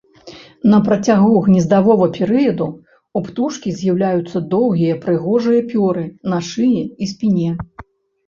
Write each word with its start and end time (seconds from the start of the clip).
На 0.71 0.77
працягу 0.85 1.41
гнездавога 1.47 2.05
перыяду 2.17 2.67
ў 2.69 3.19
птушкі 3.27 3.69
з'яўляюцца 3.81 4.37
доўгія 4.55 4.95
прыгожыя 5.03 5.61
пёры 5.73 6.03
на 6.33 6.39
шыі 6.49 6.81
і 6.81 7.11
спіне. 7.13 7.51